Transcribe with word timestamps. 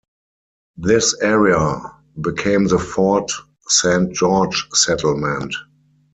This 0.77 1.13
area 1.21 1.75
became 2.19 2.65
the 2.65 2.79
Fort 2.79 3.29
Saint 3.67 4.11
George 4.13 4.67
settlement. 4.73 5.53